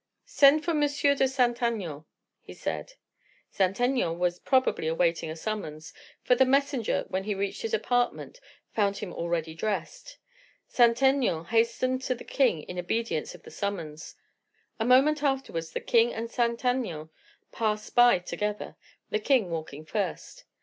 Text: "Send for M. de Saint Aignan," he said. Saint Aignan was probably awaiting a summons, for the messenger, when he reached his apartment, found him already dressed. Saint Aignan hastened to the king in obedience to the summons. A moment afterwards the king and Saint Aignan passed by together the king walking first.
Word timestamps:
"Send 0.25 0.65
for 0.65 0.71
M. 0.71 0.79
de 0.81 1.27
Saint 1.27 1.61
Aignan," 1.61 2.05
he 2.39 2.55
said. 2.55 2.93
Saint 3.51 3.79
Aignan 3.79 4.17
was 4.17 4.39
probably 4.39 4.87
awaiting 4.87 5.29
a 5.29 5.35
summons, 5.35 5.93
for 6.23 6.33
the 6.33 6.43
messenger, 6.43 7.05
when 7.09 7.25
he 7.25 7.35
reached 7.35 7.61
his 7.61 7.75
apartment, 7.75 8.39
found 8.73 8.97
him 8.97 9.13
already 9.13 9.53
dressed. 9.53 10.17
Saint 10.67 11.03
Aignan 11.03 11.45
hastened 11.45 12.01
to 12.01 12.15
the 12.15 12.23
king 12.23 12.63
in 12.63 12.79
obedience 12.79 13.33
to 13.33 13.37
the 13.37 13.51
summons. 13.51 14.15
A 14.79 14.85
moment 14.85 15.21
afterwards 15.21 15.69
the 15.69 15.79
king 15.79 16.11
and 16.11 16.31
Saint 16.31 16.65
Aignan 16.65 17.11
passed 17.51 17.93
by 17.93 18.17
together 18.17 18.75
the 19.11 19.19
king 19.19 19.51
walking 19.51 19.85
first. 19.85 20.45